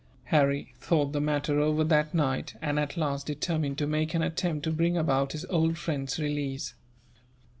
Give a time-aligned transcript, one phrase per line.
[0.23, 4.63] Harry thought the matter over that night and, at last, determined to make an attempt
[4.63, 6.73] to bring about his old friend's release.